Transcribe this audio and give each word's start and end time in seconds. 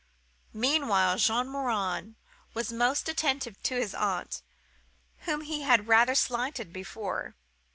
Meanwhile 0.55 1.17
Jean 1.19 1.47
Morin 1.47 2.15
was 2.55 2.73
most 2.73 3.07
attentive 3.07 3.61
to 3.61 3.75
his 3.75 3.93
aunt, 3.93 4.41
whom 5.27 5.41
he 5.41 5.61
had 5.61 5.87
rather 5.87 6.15
slighted 6.15 6.73
before. 6.73 7.35